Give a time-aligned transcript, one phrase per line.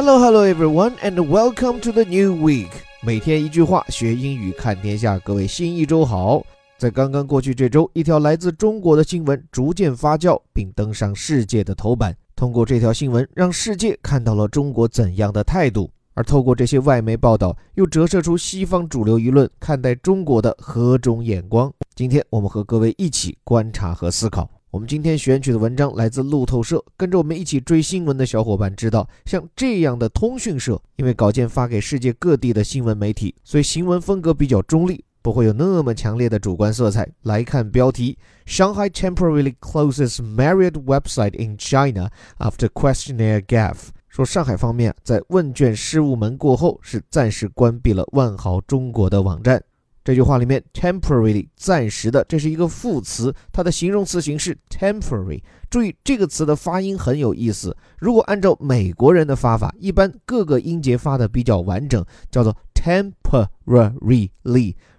[0.00, 2.68] Hello, hello, everyone, and welcome to the new week.
[3.02, 5.18] 每天一句话，学英语看天下。
[5.18, 6.40] 各位新一周好！
[6.78, 12.16] 在刚刚过去这周，一条来自中国的新闻逐渐发酵，并登上世界的头版。
[12.36, 21.72] 通过这条新闻，让世界看到了中国怎样的态度，而透过这些外媒报道，又折射出西方主流舆论看待中国的何种眼光。
[21.96, 24.48] 今天我们和各位一起观察和思考。
[24.70, 26.84] 我们今天选取的文章来自路透社。
[26.94, 37.08] 跟着我们一起追新闻的小伙伴知道，像这样的通讯社，因为稿件发给世界各地的新闻媒体，所以新闻风格比较中立，不会有那么强烈的主观色彩。
[37.22, 43.88] 来看标题：Shanghai temporarily closes Marriott website in China after questionnaire gaff。
[44.10, 49.62] 说上海方面在问卷失误门过后，是暂时关闭了万豪中国的网站。
[50.08, 55.42] 这句话里面，temporarily 暂时的，这是一个副词，它的形容词形式 temporary。
[55.68, 57.76] 注意这个词的发音很有意思。
[57.98, 64.30] 如果按照美国人的发法，一般各个音节发的比较完整，叫做 temporarily。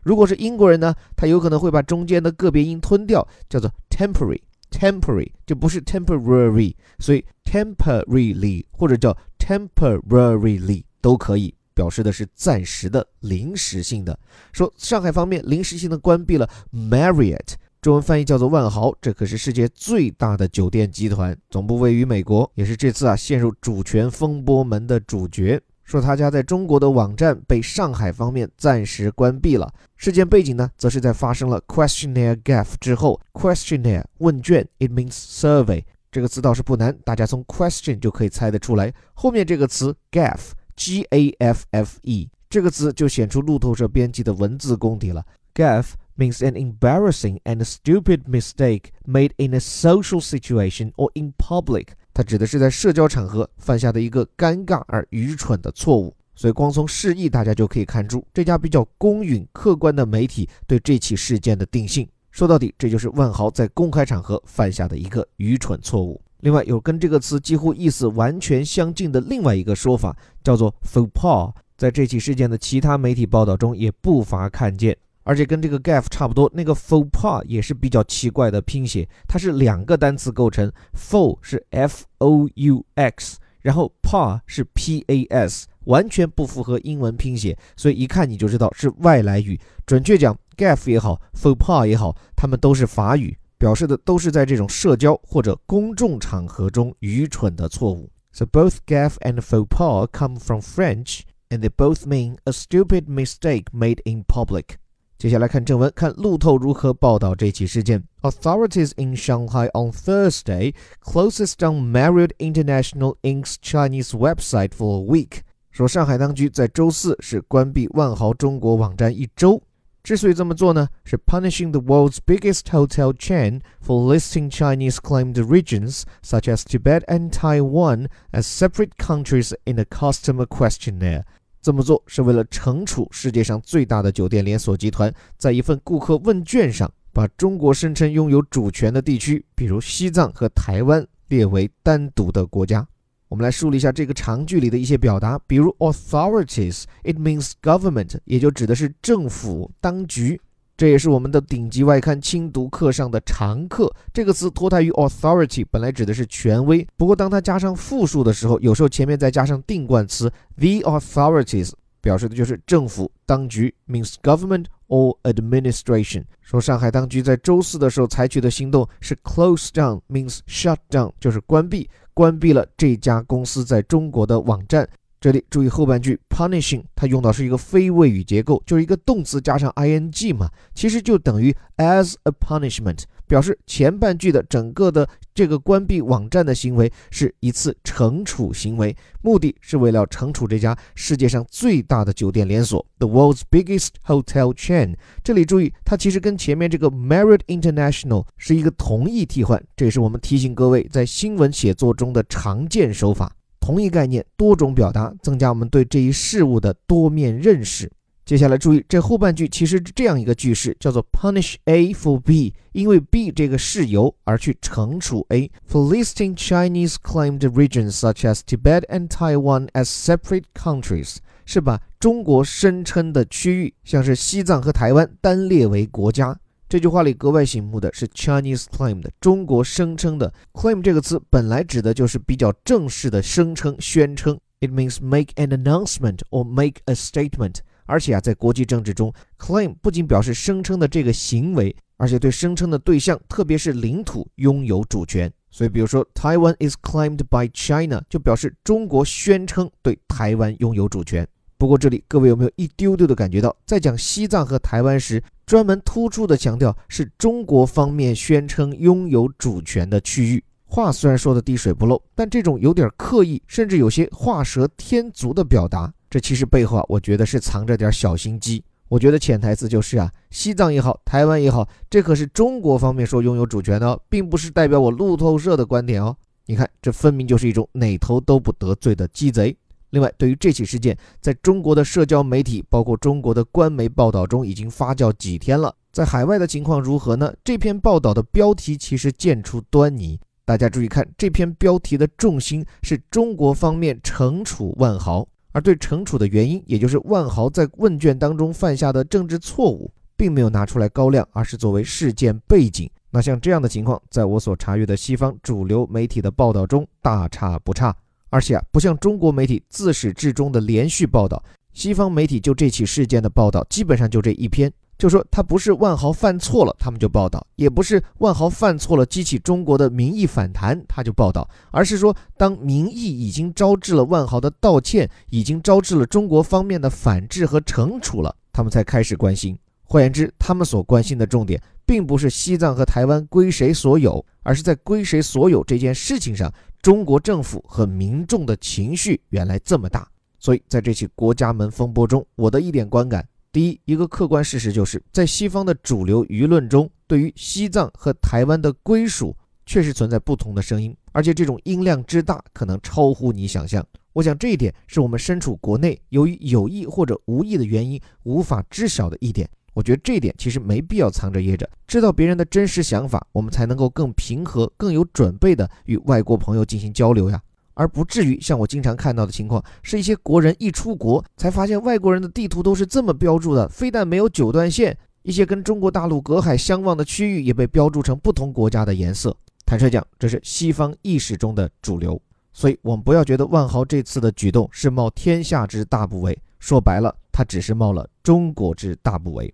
[0.03, 4.41] 如果是英国人呢，他有可能会把中间的个别音吞掉，叫做 temporary。
[4.69, 11.55] temporary 就不是 temporary，所以 temporarily 或者叫 temporarily 都可以。
[11.79, 14.19] 表示的是暂时的、临时性的。
[14.51, 25.61] 说上海方面临时性的关闭了 Marriott，中文翻译叫做万豪，这可是世界最大的酒店集团，总部位于美国，也是这次啊陷入主权风波门的主角。
[25.85, 29.73] 说他家在中国的网站被上海方面暂时关闭了。
[29.95, 40.51] 事件背景呢，则是在发生了 questionnaire Gaff 之后，questionnaire 问卷，it means survey 这个词倒是不难，大家从 question 就可以猜得出来，后面这个词 Gaff。
[40.79, 45.25] G A F F E 这个词就显出路透社编辑的文字功底了。
[45.53, 51.87] Gaffe means an embarrassing and stupid mistake made in a social situation or in public。
[52.13, 56.15] 它指的是在社交场合犯下的一个尴尬而愚蠢的错误。
[56.33, 62.07] 所以光从释义，大家就可以看出这家比较公允、客观的媒体对这起事件的定性。
[62.31, 66.21] 说到底，这就是万豪在公开场合犯下的一个愚蠢错误。
[66.41, 74.95] 另外，有跟这个词几乎意思完全相近的另外一个说法，叫做 faux pas，在这起事件的其他媒体报道中也不乏看见。
[75.23, 89.59] 而且跟这个 gaffe 差不多，那个 faux pas 也是比较奇怪的拼写，它是两个单词构成，faux 是 f o u x，然后 pas 是 p a s，完全不符合英文拼写，所以一看你就知道是外来语。
[89.85, 93.37] 准确讲，gaffe 也好，faux pas 也好，它们都是法语。
[93.58, 98.10] 表示的都是在这种社交或者公众场合中愚蠢的错误。
[98.32, 101.20] So both gaffe and faux pas come from French,
[101.50, 104.76] and they both mean a stupid mistake made in public.
[105.16, 108.02] 接下来看正文，看路透如何报道这起事件。
[108.22, 115.42] Authorities in Shanghai on Thursday closes down Marriott International Inc.'s Chinese website for a week.
[115.70, 119.62] 说上海当局在周四是关闭万豪中国网站一周。
[120.01, 127.31] 之所以这么做呢，是 punishing the world's biggest hotel chain for listing Chinese-claimed regions such as Tibet and
[127.31, 131.23] Taiwan as separate countries in a customer questionnaire。
[131.61, 142.87] 这么做是为了惩处世界上最大的酒店连锁集团，在一份顾客问卷上把中国声称拥有主权的地区，比如西藏和台湾，列为单独的国家。
[143.29, 150.41] 我们来梳理一下这个长句里的一些表达，比如 authorities，it means government，也就指的是政府当局。
[150.75, 153.93] 这也是我们的顶级外刊轻读课上的常客。
[154.11, 166.23] 这个词脱胎于 authority，本来指的是权威，不过当它加上复数的时候，有时候前面再加上定冠词 the authorities，表示的就是政府当局，means government or administration。
[166.41, 171.87] 说上海当局在周四的时候采取的行动是 close down，means shut down，就是关闭。
[172.19, 174.85] 关闭了这家公司在中国的网站。
[175.21, 183.03] 这里注意后半句 punishing，它用到是一个非谓语结构，就是一个动词加上 ing 嘛，其实就等于 as a punishment。
[183.29, 194.95] 表示前半句的整个的这个关闭网站的行为是一次惩处行为，目的是为了惩处这家世界上最大的酒店连锁，the world's biggest hotel chain。
[195.23, 203.31] 这里注意，它其实跟前面这个 Marriott International 是一个同义替换，这也是我们提醒各位在新闻写作中的常见手法。
[203.59, 207.91] 同一概念，多种表达，增加我们对这一事物的多面认识。
[208.29, 215.49] 接下来注意，这后半句其实是这样一个句式，叫做 punish A for B，因为 B 这个事由而去惩处 A。
[215.67, 226.39] For listing Chinese claimed regions such as Tibet and Taiwan as separate countries，是把中国声称的区域，像是西藏和台湾单列为国家。
[226.69, 234.37] 这句话里格外醒目的是 Chinese claimed，中国声称的 claim 这个词本来指的就是比较正式的声称、宣称。
[234.61, 237.61] It means make an announcement or make a statement。
[237.89, 245.31] 而且啊，在国际政治中，claim 不仅表示声称的这个行为，而且对声称的对象，特别是领土拥有主权。
[245.49, 251.27] 所以，比如说，Taiwan is claimed by China，就表示中国宣称对台湾拥有主权。
[251.57, 260.43] 不过，这里各位有没有一丢丢的感觉到，在讲西藏和台湾时，专门突出的强调是中国方面宣称拥有主权的区域？
[260.65, 268.63] 话虽然说的滴水不漏，但这种有点刻意，甚至有些画蛇添足的表达，这其实背后啊，我觉得是藏着点小心机。
[268.87, 276.15] 我觉得潜台词就是啊，西藏也好，台湾也好，这可是中国方面说拥有主权的，并不是代表我路透社的观点哦。
[276.47, 279.55] 你看，这分明就是一种哪头都不得罪的鸡贼。
[279.91, 285.75] 另外，对于这起事件，在中国的社交媒体，包括中国的官媒报道中，已经发酵几天了。
[285.91, 287.31] 在海外的情况如何呢？
[287.43, 290.19] 这篇报道的标题其实见出端倪。
[290.45, 295.27] 大家注意看，这篇标题的重心是中国方面惩处万豪。
[295.51, 302.89] 而对惩处的原因，也就是万豪在问卷当中犯下的政治错误，并没有拿出来高亮，而是作为事件背景。
[303.11, 307.95] 那像这样的情况，在我所查阅的西方主流媒体的报道中大差不差。
[308.29, 311.43] 而且啊，不像中国媒体自始至终的连续报道，
[311.73, 314.71] 西方媒体就这起事件的报道，基本上就这一篇。
[314.99, 321.49] 就说他不是万豪犯错了，他们就报道；也不是万豪犯错了激起中国的民意反弹，他就报道。
[321.71, 329.57] 而是说，当民意已经招致了万豪的道歉，已经招致了中国方面的反制和惩处了，他们才开始关心。
[329.85, 340.05] 换言之，他们所关心的重点，并不是西藏和台湾归谁所有，而是在归谁所有这件事情上，中国政府和民众的情绪原来这么大。
[340.39, 343.25] 所以，在这起国家门风波中，我的一点观感。
[343.51, 349.35] 第一，一个客观事实就是在西方的主流舆论中，对于西藏和台湾的归属，
[349.65, 353.83] 确实存在不同的声音，而且这种音量之大，可能超乎你想象。
[354.13, 359.49] 我想这一点是我们身处国内，由于有意或者无意的原因，无法知晓的一点。
[359.73, 367.41] 我觉得这一点其实没必要藏着掖着，知道别人的真实想法，我们才能够更平和、更有准备的与外国朋友进行交流呀。
[367.79, 379.33] 而不至于像我经常看到的情况，是一些国人一出国才发现外国人的地图都是这么标注的，非但没有九段线，一些跟中国大陆隔海相望的区域也被标注成不同国家的颜色。
[379.65, 382.21] 坦率讲，这是西方意识中的主流，
[382.51, 389.49] 所以我们不要觉得万豪这次的举动是冒天下之大不韪，说白了，他只是冒了中国之大不韪。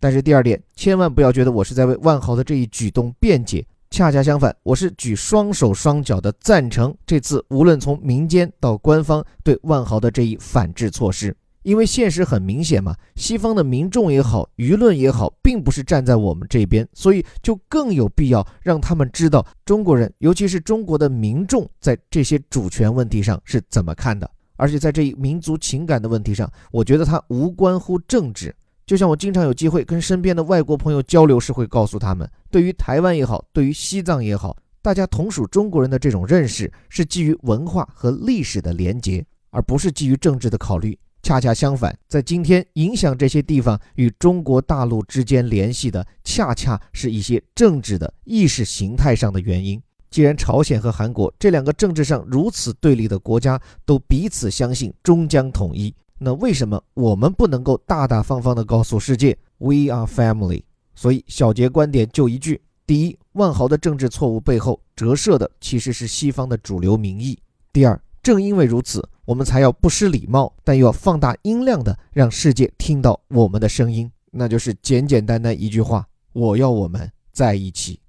[0.00, 3.66] 但是第二点，千万不要觉得我是在为万豪的这一举动辩解。
[3.96, 28.54] 恰恰相反，我是举双手双脚的赞成这次无论从民间到官方对万豪的这一反制措施，因为现实很明显嘛，西方的民众也好，舆论也好，并不是站在我们这边，所以就更有必要让他们知道中国人，尤其是中国的民众在这些主权问题上是怎么看的，而且在这一民族情感的问题上，我觉得它无关乎政治。
[28.86, 40.96] 就像我经常有机会跟身边的外国朋友交流时，会告诉他们，对于台湾也好，对于西藏也好，大家同属中国人的这种认识是基于文化和历史的连结，而不是基于政治的考虑。
[41.24, 49.82] 恰恰相反，在今天影响这些地方与中国大陆之间联系的，恰恰是一些政治的意识形态上的原因。
[50.10, 55.92] 既然朝鲜和韩国这两个政治上如此对立的国家都彼此相信终将统一。
[56.18, 60.62] 那为什么我们不能够大大方方地告诉世界 “We are family”？
[60.94, 67.36] 所以小杰观点就一句：第一，万豪的政治错误背后折射的其实是西方的主流民意；
[67.72, 78.00] 第二，正因为如此，我们才要不失礼貌，但又要放大音量的让世界听到我们的声音，那就是简简单单一句话：我要我们在一起。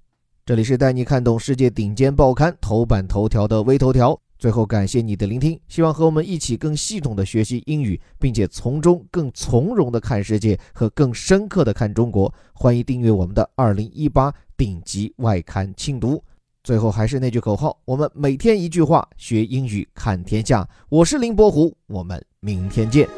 [0.46, 4.18] 这里是带你看懂世界顶尖报刊头版头条的微头条。
[4.38, 12.32] 最后，感谢你的聆听，希望和我们一起更系统的学习英语，并且从中更从容的看世界和更深刻的看中国。
[12.52, 16.22] 欢迎订阅我们的二零一八顶级外刊轻读。
[16.62, 20.68] 最后，还是那句口号：我们每天一句话，学英语看天下。
[20.88, 23.08] 我是林伯虎，我们明天见。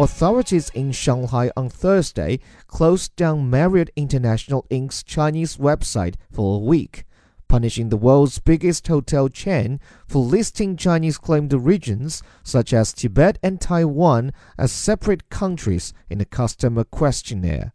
[0.00, 7.04] Authorities in Shanghai on Thursday closed down Marriott International Inc.'s Chinese website for a week,
[7.48, 9.78] punishing the world's biggest hotel chain
[10.08, 16.24] for listing Chinese claimed regions such as Tibet and Taiwan as separate countries in a
[16.24, 17.74] customer questionnaire.